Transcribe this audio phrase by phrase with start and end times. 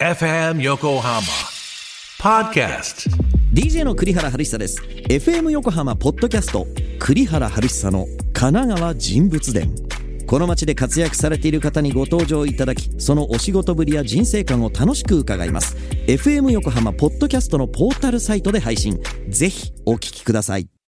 [0.00, 1.20] FM 横浜
[2.18, 3.10] Podcast.
[3.52, 4.80] DJ の栗原晴久です。
[4.80, 6.66] FM 横浜ポッドキャスト
[6.98, 9.74] 栗原晴久の神奈川人物伝。
[10.26, 15.76] この街で活躍されている方にご登場いただきそのお仕事ぶりや人生観を楽しく伺います。
[16.06, 18.98] FM 横浜ポッドキャストのポータルサイトで配信。
[19.28, 20.70] ぜひお聞きください。